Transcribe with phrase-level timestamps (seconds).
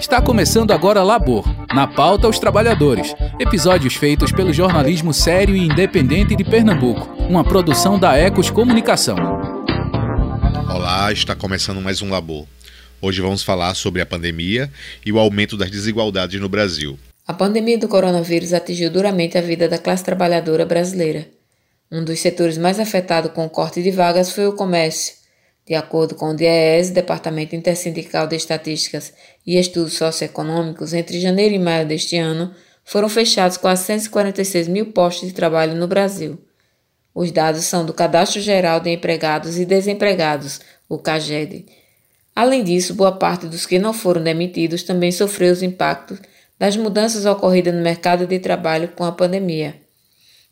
[0.00, 1.44] Está começando agora Labor,
[1.74, 3.14] na pauta os trabalhadores.
[3.38, 9.16] Episódios feitos pelo jornalismo sério e independente de Pernambuco, uma produção da Ecos Comunicação.
[10.74, 12.46] Olá, está começando mais um Labor.
[12.98, 14.72] Hoje vamos falar sobre a pandemia
[15.04, 16.98] e o aumento das desigualdades no Brasil.
[17.28, 21.28] A pandemia do coronavírus atingiu duramente a vida da classe trabalhadora brasileira.
[21.92, 25.19] Um dos setores mais afetados com o corte de vagas foi o comércio,
[25.70, 29.14] de acordo com o DIEES, Departamento Intersindical de Estatísticas
[29.46, 32.52] e Estudos Socioeconômicos, entre janeiro e maio deste ano,
[32.84, 36.40] foram fechados quase 146 mil postos de trabalho no Brasil.
[37.14, 41.66] Os dados são do Cadastro Geral de Empregados e Desempregados, o CAGED.
[42.34, 46.18] Além disso, boa parte dos que não foram demitidos também sofreu os impactos
[46.58, 49.76] das mudanças ocorridas no mercado de trabalho com a pandemia.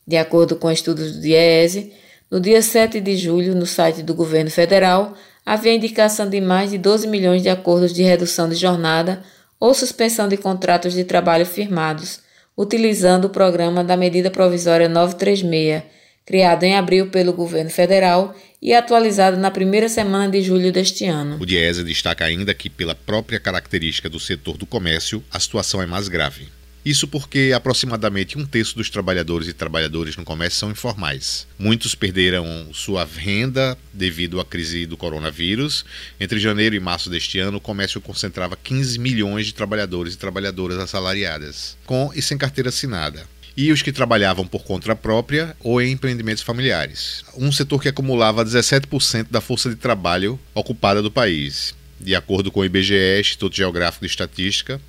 [0.07, 1.93] De acordo com estudos do DIEESE,
[2.31, 6.79] no dia 7 de julho, no site do governo federal, havia indicação de mais de
[6.79, 9.23] 12 milhões de acordos de redução de jornada
[9.59, 12.21] ou suspensão de contratos de trabalho firmados,
[12.57, 15.83] utilizando o programa da Medida Provisória 936,
[16.27, 21.39] criado em abril pelo governo federal e atualizado na primeira semana de julho deste ano.
[21.41, 25.87] O Diese destaca ainda que, pela própria característica do setor do comércio, a situação é
[25.87, 26.58] mais grave.
[26.85, 31.47] Isso porque aproximadamente um terço dos trabalhadores e trabalhadoras no comércio são informais.
[31.59, 35.85] Muitos perderam sua renda devido à crise do coronavírus.
[36.19, 40.79] Entre janeiro e março deste ano, o comércio concentrava 15 milhões de trabalhadores e trabalhadoras
[40.79, 43.27] assalariadas, com e sem carteira assinada
[43.59, 47.25] e os que trabalhavam por conta própria ou em empreendimentos familiares.
[47.37, 51.75] Um setor que acumulava 17% da força de trabalho ocupada do país.
[52.01, 54.81] De acordo com o IBGE, Instituto Geográfico de Estatística,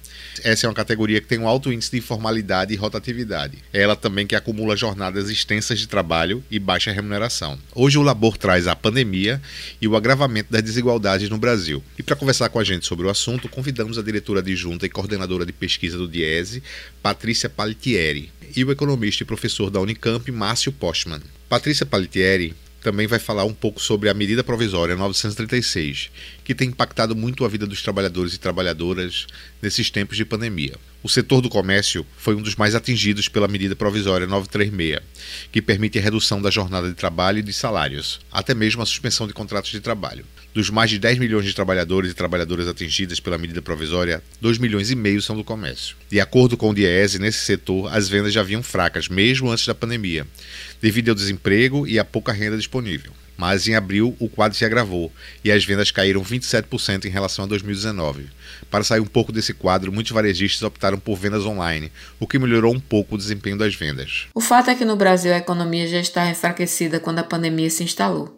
[0.44, 3.58] essa é uma categoria que tem um alto índice de informalidade e rotatividade.
[3.74, 7.58] É ela também que acumula jornadas extensas de trabalho e baixa remuneração.
[7.74, 9.42] Hoje o Labor traz a pandemia
[9.82, 11.84] e o agravamento das desigualdades no Brasil.
[11.98, 15.46] E para conversar com a gente sobre o assunto, convidamos a diretora adjunta e coordenadora
[15.46, 16.64] de pesquisa do Diese,
[17.02, 21.22] Patrícia Palitieri, e o economista e professor da Unicamp, Márcio Postman.
[21.48, 26.10] Patrícia Palitieri também vai falar um pouco sobre a medida provisória 936,
[26.44, 29.28] que tem impactado muito a vida dos trabalhadores e trabalhadoras
[29.62, 30.76] nesses tempos de pandemia.
[31.02, 35.00] O setor do comércio foi um dos mais atingidos pela medida provisória 936,
[35.52, 39.28] que permite a redução da jornada de trabalho e de salários, até mesmo a suspensão
[39.28, 40.26] de contratos de trabalho.
[40.60, 44.92] Dos mais de 10 milhões de trabalhadores e trabalhadoras atingidas pela medida provisória, 2 milhões
[44.92, 45.96] e meio são do comércio.
[46.10, 49.74] De acordo com o Diese, nesse setor, as vendas já vinham fracas, mesmo antes da
[49.74, 50.28] pandemia,
[50.82, 55.10] devido ao desemprego e à pouca renda disponível mas em abril o quadro se agravou
[55.46, 58.28] e as vendas caíram 27% em relação a 2019.
[58.70, 62.76] Para sair um pouco desse quadro, muitos varejistas optaram por vendas online, o que melhorou
[62.76, 64.28] um pouco o desempenho das vendas.
[64.36, 67.82] O fato é que no Brasil a economia já está enfraquecida quando a pandemia se
[67.82, 68.36] instalou.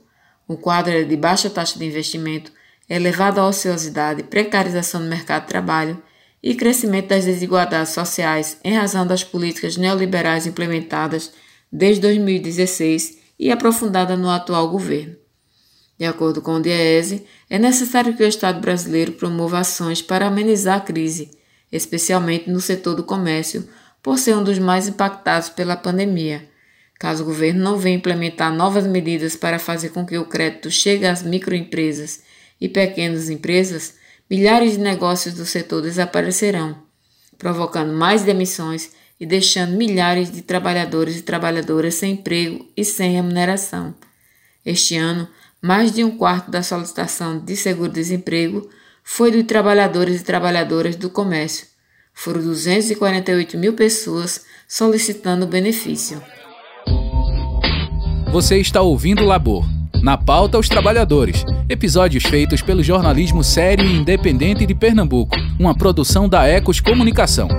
[0.52, 2.52] O quadro é de baixa taxa de investimento,
[2.90, 6.04] elevada ociosidade, precarização do mercado de trabalho
[6.44, 11.32] e crescimento das desigualdades sociais em razão das políticas neoliberais implementadas
[11.72, 15.16] desde 2016 e aprofundada no atual governo.
[15.98, 20.80] De acordo com o DIEESE, é necessário que o Estado brasileiro promova ações para amenizar
[20.80, 21.32] a crise,
[21.72, 23.70] especialmente no setor do comércio,
[24.04, 26.51] por ser um dos mais impactados pela pandemia.
[27.02, 31.08] Caso o governo não venha implementar novas medidas para fazer com que o crédito chegue
[31.08, 32.22] às microempresas
[32.62, 33.96] e pequenas empresas,
[34.30, 36.78] milhares de negócios do setor desaparecerão,
[37.40, 43.96] provocando mais demissões e deixando milhares de trabalhadores e trabalhadoras sem emprego e sem remuneração.
[44.64, 45.28] Este ano,
[45.60, 48.70] mais de um quarto da solicitação de seguro-desemprego
[49.04, 51.66] foi de trabalhadores e trabalhadoras do comércio.
[52.14, 56.22] Foram 248 mil pessoas solicitando o benefício.
[58.32, 59.66] Você está ouvindo Labor.
[60.02, 61.44] Na pauta, os trabalhadores.
[61.68, 65.36] Episódios feitos pelo jornalismo sério e independente de Pernambuco.
[65.60, 67.50] Uma produção da Ecos Comunicação.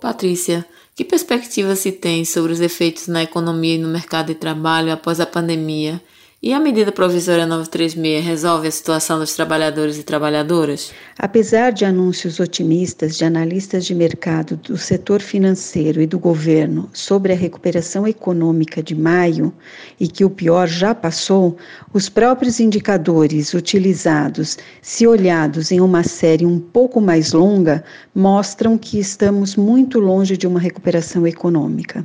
[0.00, 0.64] Patrícia,
[0.96, 5.20] que perspectiva se tem sobre os efeitos na economia e no mercado de trabalho após
[5.20, 6.00] a pandemia
[6.44, 10.92] e a medida provisória 936 resolve a situação dos trabalhadores e trabalhadoras?
[11.16, 17.32] Apesar de anúncios otimistas de analistas de mercado do setor financeiro e do governo sobre
[17.32, 19.54] a recuperação econômica de maio
[20.00, 21.56] e que o pior já passou,
[21.94, 28.98] os próprios indicadores utilizados, se olhados em uma série um pouco mais longa, mostram que
[28.98, 32.04] estamos muito longe de uma recuperação econômica.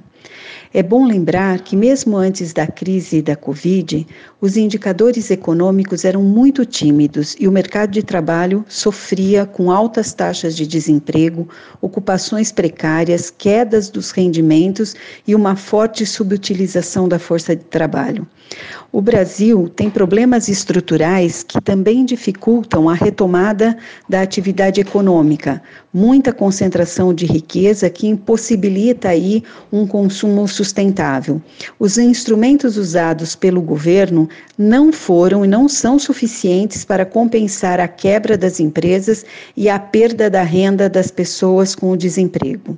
[0.73, 4.05] É bom lembrar que, mesmo antes da crise da Covid,
[4.41, 10.55] os indicadores econômicos eram muito tímidos e o mercado de trabalho sofria com altas taxas
[10.55, 11.47] de desemprego,
[11.81, 14.93] ocupações precárias, quedas dos rendimentos
[15.25, 18.27] e uma forte subutilização da força de trabalho.
[18.91, 23.77] O Brasil tem problemas estruturais que também dificultam a retomada
[24.07, 25.61] da atividade econômica,
[25.93, 31.41] muita concentração de riqueza que impossibilita aí um consumo sustentável.
[31.79, 34.27] Os instrumentos usados pelo governo
[34.57, 39.23] não foram e não são suficientes para compensar a quebra das empresas
[39.55, 42.77] e a perda da renda das pessoas com o desemprego.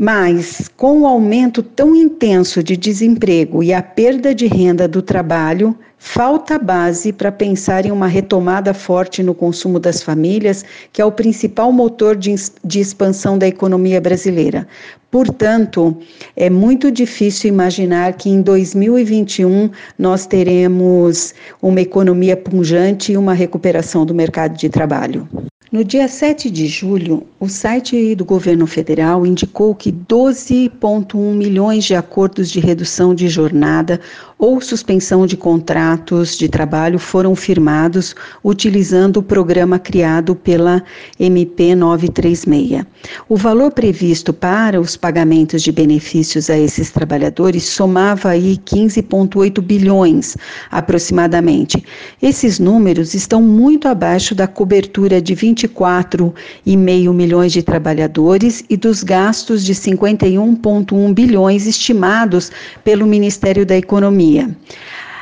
[0.00, 5.76] Mas, com o aumento tão intenso de desemprego e a perda de renda do trabalho,
[5.98, 11.10] falta base para pensar em uma retomada forte no consumo das famílias, que é o
[11.10, 12.32] principal motor de,
[12.64, 14.68] de expansão da economia brasileira.
[15.10, 15.96] Portanto,
[16.36, 19.68] é muito difícil imaginar que em 2021
[19.98, 25.28] nós teremos uma economia punjante e uma recuperação do mercado de trabalho.
[25.70, 31.94] No dia 7 de julho, o site do governo federal indicou que 12,1 milhões de
[31.94, 34.00] acordos de redução de jornada
[34.38, 38.14] ou suspensão de contratos de trabalho foram firmados
[38.44, 40.82] utilizando o programa criado pela
[41.18, 42.84] MP 936.
[43.28, 50.36] O valor previsto para os pagamentos de benefícios a esses trabalhadores somava aí 15,8 bilhões
[50.70, 51.82] aproximadamente.
[52.22, 59.02] Esses números estão muito abaixo da cobertura de 20 24,5 milhões de trabalhadores e dos
[59.02, 62.50] gastos de 51,1 bilhões estimados
[62.84, 64.27] pelo Ministério da Economia.
[64.28, 64.54] pandemia.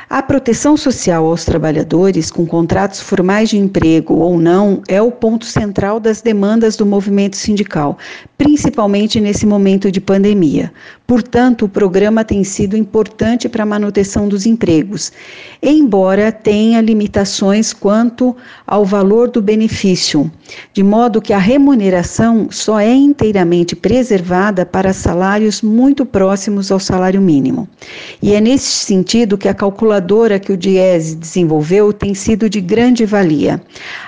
[0.09, 5.43] A proteção social aos trabalhadores com contratos formais de emprego ou não é o ponto
[5.43, 7.97] central das demandas do movimento sindical,
[8.37, 10.71] principalmente nesse momento de pandemia.
[11.05, 15.11] Portanto, o programa tem sido importante para a manutenção dos empregos,
[15.61, 18.33] embora tenha limitações quanto
[18.65, 20.31] ao valor do benefício,
[20.73, 27.21] de modo que a remuneração só é inteiramente preservada para salários muito próximos ao salário
[27.21, 27.67] mínimo.
[28.21, 29.53] E é nesse sentido que a
[29.97, 33.59] calculadora que o Diese desenvolveu tem sido de grande valia.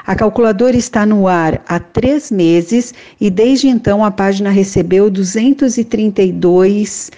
[0.06, 7.12] A calculadora está no ar há três meses e desde então a página recebeu 232,3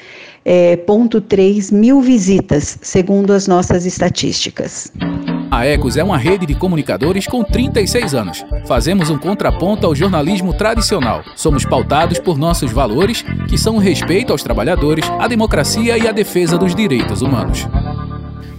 [0.45, 0.79] é,
[1.75, 4.91] mil visitas, segundo as nossas estatísticas.
[5.51, 8.45] A Ecos é uma rede de comunicadores com 36 anos.
[8.65, 11.25] Fazemos um contraponto ao jornalismo tradicional.
[11.35, 16.13] Somos pautados por nossos valores, que são o respeito aos trabalhadores, a democracia e a
[16.13, 17.67] defesa dos direitos humanos.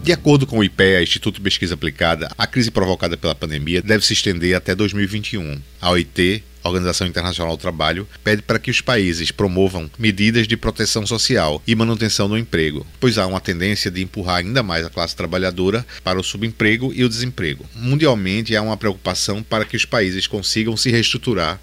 [0.03, 4.05] De acordo com o IPEA, Instituto de Pesquisa Aplicada, a crise provocada pela pandemia deve
[4.05, 5.63] se estender até 2021.
[5.81, 11.07] A OIT Organização Internacional do Trabalho pede para que os países promovam medidas de proteção
[11.07, 15.15] social e manutenção do emprego, pois há uma tendência de empurrar ainda mais a classe
[15.15, 17.65] trabalhadora para o subemprego e o desemprego.
[17.73, 21.61] Mundialmente, há uma preocupação para que os países consigam se reestruturar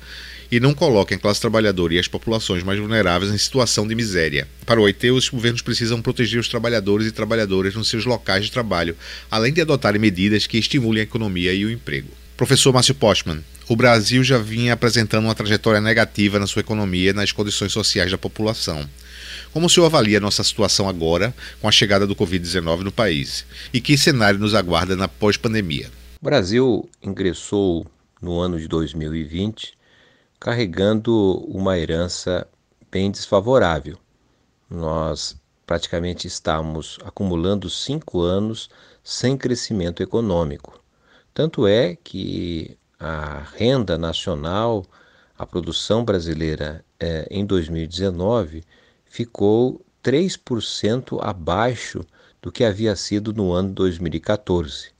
[0.51, 4.47] e não coloquem a classe trabalhadora e as populações mais vulneráveis em situação de miséria.
[4.65, 8.51] Para o OIT, os governos precisam proteger os trabalhadores e trabalhadoras nos seus locais de
[8.51, 8.95] trabalho,
[9.29, 12.09] além de adotarem medidas que estimulem a economia e o emprego.
[12.35, 17.13] Professor Márcio Postman, o Brasil já vinha apresentando uma trajetória negativa na sua economia e
[17.13, 18.89] nas condições sociais da população.
[19.51, 23.45] Como o senhor avalia nossa situação agora com a chegada do Covid-19 no país?
[23.73, 25.91] E que cenário nos aguarda na pós-pandemia?
[26.21, 27.85] O Brasil ingressou
[28.21, 29.73] no ano de 2020
[30.39, 32.47] carregando uma herança
[32.89, 33.97] bem desfavorável.
[34.69, 38.69] Nós praticamente estamos acumulando cinco anos
[39.03, 40.80] sem crescimento econômico.
[41.33, 44.85] Tanto é que a renda nacional,
[45.37, 48.63] a produção brasileira é, em 2019
[49.06, 52.06] ficou 3% abaixo
[52.42, 54.92] do que havia sido no ano 2014.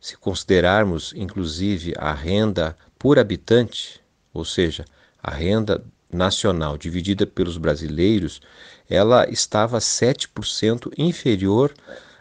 [0.00, 4.00] Se considerarmos inclusive a renda por habitante,
[4.32, 4.84] ou seja,
[5.22, 5.82] a renda
[6.12, 8.40] nacional dividida pelos brasileiros,
[8.88, 11.72] ela estava 7% inferior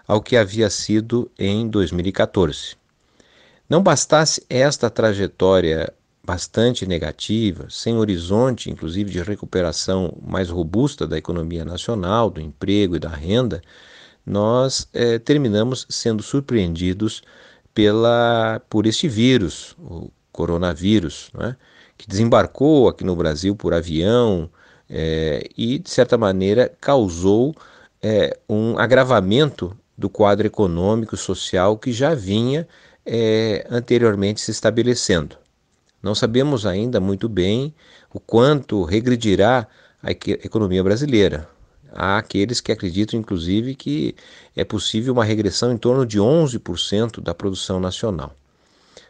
[0.08, 2.76] ao que havia sido em 2014.
[3.70, 11.66] Não bastasse esta trajetória bastante negativa, sem horizonte, inclusive, de recuperação mais robusta da economia
[11.66, 13.62] nacional, do emprego e da renda,
[14.26, 17.24] nós eh, terminamos sendo surpreendidos
[17.74, 21.56] pela, por este vírus, o coronavírus, é?
[22.00, 24.50] Que desembarcou aqui no Brasil por avião
[24.90, 27.54] eh, e, de certa maneira, causou
[28.02, 32.66] eh, um agravamento do quadro econômico social que já vinha
[33.06, 35.36] é, anteriormente se estabelecendo.
[36.02, 37.76] Não sabemos ainda muito bem
[38.14, 39.68] o quanto regredirá
[40.02, 41.50] a economia brasileira.
[41.92, 44.16] Há aqueles que acreditam, inclusive, que
[44.56, 48.34] é possível uma regressão em torno de 11% da produção nacional.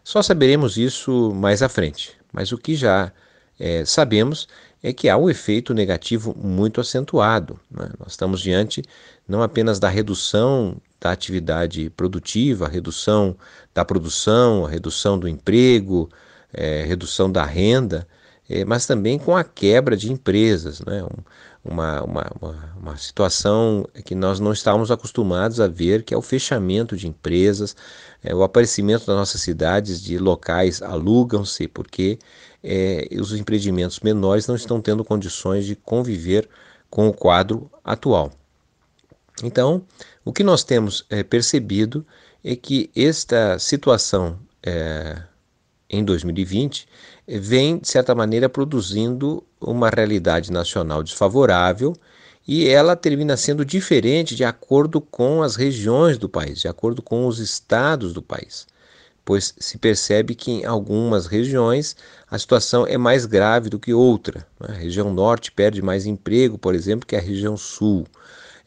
[0.03, 3.11] Só saberemos isso mais à frente, mas o que já
[3.59, 4.47] é, sabemos
[4.81, 7.59] é que há um efeito negativo muito acentuado.
[7.69, 7.89] Né?
[7.99, 8.83] Nós estamos diante
[9.27, 13.35] não apenas da redução da atividade produtiva, a redução
[13.73, 16.09] da produção, a redução do emprego,
[16.53, 18.07] é, redução da renda,
[18.49, 21.03] é, mas também com a quebra de empresas, né?
[21.03, 21.23] Um,
[21.63, 26.21] uma, uma, uma, uma, situação que nós não estávamos acostumados a ver, que é o
[26.21, 27.75] fechamento de empresas,
[28.23, 32.17] é, o aparecimento das nossas cidades de locais alugam-se porque
[32.63, 36.49] é, os empreendimentos menores não estão tendo condições de conviver
[36.89, 38.31] com o quadro atual.
[39.43, 39.85] Então,
[40.25, 42.05] o que nós temos é, percebido
[42.43, 45.21] é que esta situação é,
[45.89, 46.87] em 2020
[47.27, 51.95] vem, de certa maneira, produzindo uma realidade nacional desfavorável
[52.47, 57.27] e ela termina sendo diferente de acordo com as regiões do país, de acordo com
[57.27, 58.67] os estados do país
[59.29, 61.95] pois se percebe que em algumas regiões
[62.31, 64.43] a situação é mais grave do que outra.
[64.59, 68.07] A região norte perde mais emprego, por exemplo, que a região sul.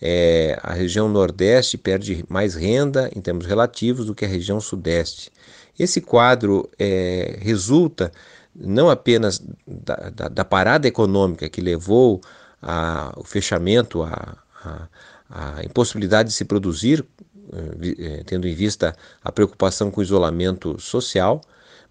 [0.04, 5.30] É, a região nordeste perde mais renda em termos relativos do que a região sudeste.
[5.78, 8.10] Esse quadro é, resulta
[8.54, 12.20] não apenas da, da, da, parada econômica que levou
[12.60, 17.04] ao fechamento, à impossibilidade de se produzir
[17.52, 21.40] eh, eh, tendo em vista a preocupação com o isolamento social,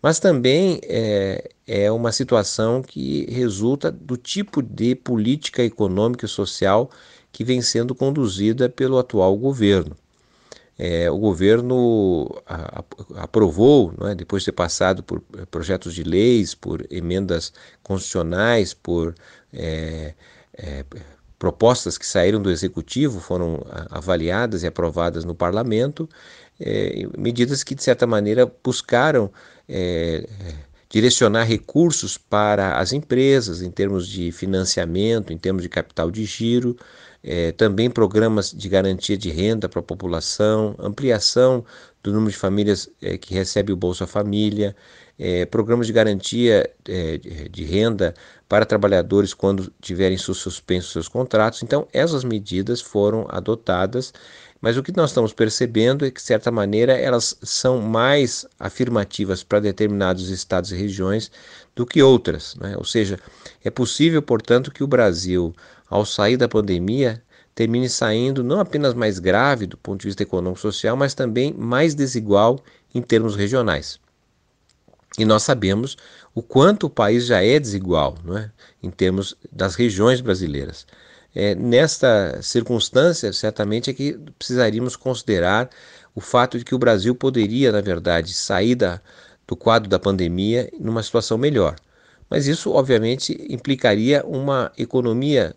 [0.02, 6.90] mas também é, é uma situação que resulta do tipo de política econômica e social
[7.32, 9.96] que vem sendo conduzida pelo atual governo.
[10.84, 12.42] É, o governo
[13.16, 15.22] aprovou, é, depois de ter passado por
[15.52, 19.14] projetos de leis, por emendas constitucionais, por
[19.54, 20.16] é,
[20.58, 20.84] é,
[21.38, 26.10] propostas que saíram do executivo foram avaliadas e aprovadas no parlamento,
[27.18, 29.32] medidas que de certa maneira buscaram
[30.88, 36.78] direcionar recursos para as empresas em termos de financiamento, em termos de capital de giro,
[37.24, 41.64] é, também programas de garantia de renda para a população, ampliação
[42.02, 44.76] do número de famílias é, que recebe o Bolsa Família,
[45.20, 48.16] é, programas de garantia é, de renda
[48.50, 51.62] para trabalhadores quando tiverem suspensos seus contratos.
[51.62, 54.12] Então, essas medidas foram adotadas,
[54.60, 59.44] mas o que nós estamos percebendo é que, de certa maneira, elas são mais afirmativas
[59.44, 61.32] para determinados estados e regiões
[61.76, 62.56] do que outras.
[62.56, 62.76] Né?
[62.78, 63.20] Ou seja,
[63.64, 65.54] é possível, portanto, que o Brasil,
[65.90, 67.22] ao sair da pandemia,
[67.54, 72.60] termine saindo não apenas mais grave do ponto de vista econômico-social, mas também mais desigual
[72.94, 74.00] em termos regionais.
[75.18, 75.98] E nós sabemos
[76.34, 78.50] o quanto o país já é desigual não é?
[78.82, 80.88] em termos das regiões brasileiras.
[81.36, 85.70] É, nesta circunstância, certamente é que precisaríamos considerar
[86.14, 89.02] o fato de que o Brasil poderia, na verdade, sair da,
[89.48, 91.76] do quadro da pandemia numa situação melhor.
[92.32, 95.54] Mas isso, obviamente, implicaria uma economia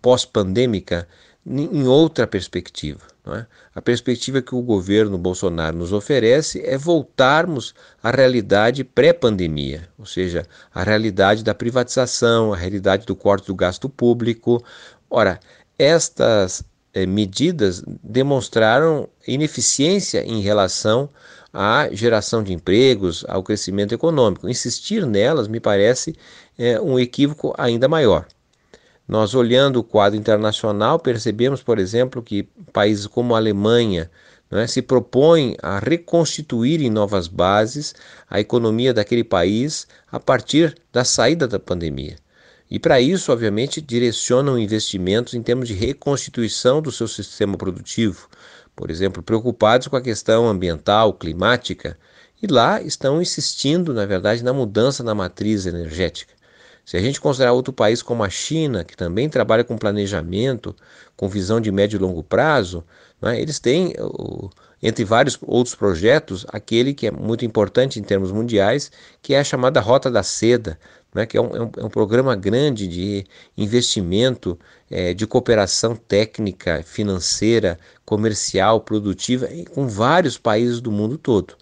[0.00, 1.06] pós-pandêmica
[1.46, 3.00] em outra perspectiva.
[3.26, 3.44] É?
[3.74, 10.46] A perspectiva que o governo Bolsonaro nos oferece é voltarmos à realidade pré-pandemia, ou seja,
[10.72, 14.64] a realidade da privatização, a realidade do corte do gasto público.
[15.10, 15.38] Ora,
[15.78, 21.10] estas eh, medidas demonstraram ineficiência em relação
[21.58, 24.46] à geração de empregos, ao crescimento econômico.
[24.46, 26.14] Insistir nelas me parece
[26.58, 28.26] é, um equívoco ainda maior.
[29.08, 32.42] Nós, olhando o quadro internacional, percebemos, por exemplo, que
[32.74, 34.10] países como a Alemanha
[34.50, 37.94] né, se propõem a reconstituir em novas bases
[38.28, 42.16] a economia daquele país a partir da saída da pandemia.
[42.70, 48.28] E para isso, obviamente, direcionam investimentos em termos de reconstituição do seu sistema produtivo,
[48.76, 51.98] por exemplo, preocupados com a questão ambiental, climática,
[52.42, 56.34] e lá estão insistindo, na verdade, na mudança na matriz energética.
[56.84, 60.76] Se a gente considerar outro país como a China, que também trabalha com planejamento,
[61.16, 62.84] com visão de médio e longo prazo,
[63.20, 63.94] né, eles têm,
[64.80, 69.44] entre vários outros projetos, aquele que é muito importante em termos mundiais, que é a
[69.44, 70.78] chamada Rota da Seda,
[71.16, 73.24] né, que é um, é um, é um programa grande de
[73.56, 74.58] investimento,
[74.90, 81.56] é, de cooperação técnica, financeira, comercial, produtiva, com vários países do mundo todo.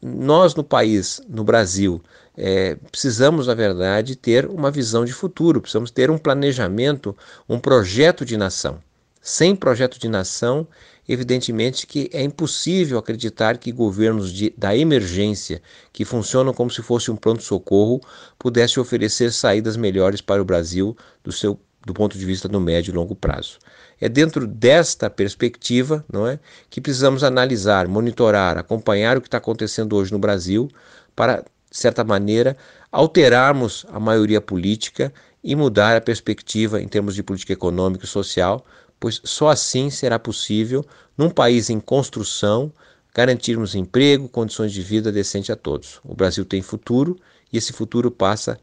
[0.00, 2.00] Nós no país, no Brasil,
[2.36, 7.14] é, precisamos, na verdade, ter uma visão de futuro, precisamos ter um planejamento,
[7.48, 8.80] um projeto de nação.
[9.24, 10.66] Sem projeto de nação,
[11.08, 15.62] evidentemente que é impossível acreditar que governos de, da emergência,
[15.92, 18.00] que funcionam como se fosse um pronto-socorro,
[18.36, 22.92] pudessem oferecer saídas melhores para o Brasil do seu do ponto de vista do médio
[22.92, 23.58] e longo prazo.
[24.00, 26.38] É dentro desta perspectiva não é,
[26.70, 30.68] que precisamos analisar, monitorar, acompanhar o que está acontecendo hoje no Brasil
[31.14, 32.56] para, de certa maneira,
[32.90, 35.12] alterarmos a maioria política
[35.42, 38.64] e mudar a perspectiva em termos de política econômica e social,
[39.02, 40.86] pois só assim será possível,
[41.18, 42.72] num país em construção,
[43.12, 45.98] garantirmos emprego, condições de vida decente a todos.
[46.04, 47.18] O Brasil tem futuro
[47.52, 48.60] e esse futuro passa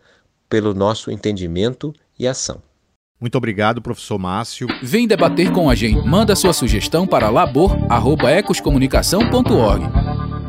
[0.48, 2.62] pelo nosso entendimento e ação.
[3.20, 4.70] Muito obrigado, professor Márcio.
[4.82, 6.08] Vem debater com a gente.
[6.08, 9.84] Manda sua sugestão para labor@ecoscomunicação.org.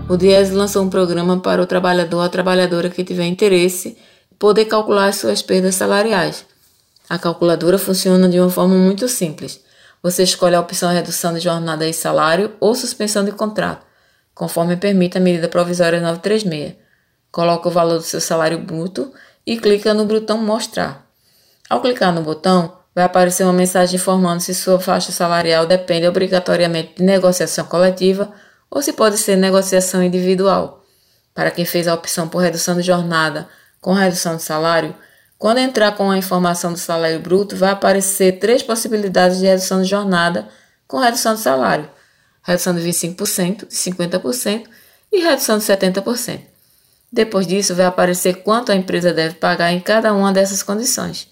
[0.08, 3.98] O Diese lançou um programa para o trabalhador ou a trabalhadora que tiver interesse
[4.38, 6.46] poder calcular suas perdas salariais.
[7.08, 9.68] A calculadora funciona de uma forma muito simples.
[10.02, 13.86] Você escolhe a opção redução de jornada e salário ou suspensão de contrato,
[14.34, 16.76] conforme permite a medida provisória 936.
[17.30, 19.12] Coloca o valor do seu salário bruto
[19.46, 21.06] e clica no botão Mostrar.
[21.68, 26.94] Ao clicar no botão, vai aparecer uma mensagem informando se sua faixa salarial depende obrigatoriamente
[26.96, 28.32] de negociação coletiva
[28.70, 30.84] ou se pode ser negociação individual.
[31.34, 33.48] Para quem fez a opção por redução de jornada
[33.80, 34.94] com redução de salário,
[35.40, 39.88] quando entrar com a informação do salário bruto, vai aparecer três possibilidades de redução de
[39.88, 40.46] jornada
[40.86, 41.88] com redução de salário:
[42.42, 44.64] redução de 25%, de 50%
[45.10, 46.40] e redução de 70%.
[47.10, 51.26] Depois disso, vai aparecer quanto a empresa deve pagar em cada uma dessas condições,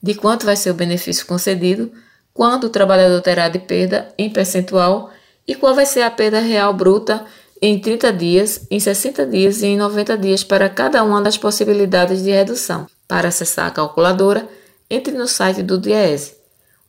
[0.00, 1.90] de quanto vai ser o benefício concedido,
[2.34, 5.10] quanto o trabalhador terá de perda em percentual
[5.48, 7.24] e qual vai ser a perda real bruta
[7.62, 12.22] em 30 dias, em 60 dias e em 90 dias para cada uma das possibilidades
[12.22, 12.86] de redução.
[13.06, 14.48] Para acessar a calculadora,
[14.88, 16.34] entre no site do DIEESE.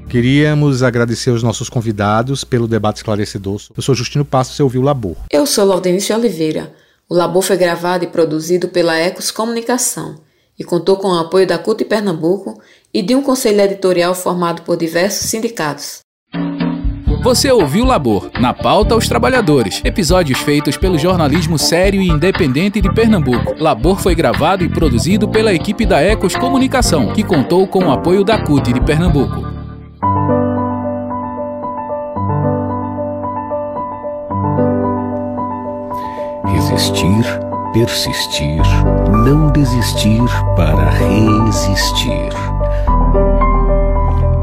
[0.09, 3.61] Queríamos agradecer os nossos convidados pelo debate esclarecedor.
[3.76, 5.16] Eu sou Justino Passo, você ouviu o Labor.
[5.31, 6.73] Eu sou Laudenice Oliveira.
[7.09, 10.25] O Labor foi gravado e produzido pela Ecos Comunicação
[10.59, 12.61] e contou com o apoio da CUT Pernambuco
[12.93, 16.01] e de um conselho editorial formado por diversos sindicatos.
[17.23, 22.93] Você ouviu Labor, na pauta os trabalhadores, episódios feitos pelo jornalismo sério e independente de
[22.95, 23.53] Pernambuco.
[23.59, 28.23] Labor foi gravado e produzido pela equipe da Ecos Comunicação, que contou com o apoio
[28.23, 29.45] da CUT de Pernambuco.
[36.45, 37.46] Resistir,
[37.76, 38.62] persistir,
[39.10, 40.23] não desistir
[40.56, 42.32] para resistir.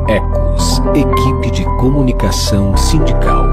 [0.08, 3.53] Ecos, equipe de comunicação sindical.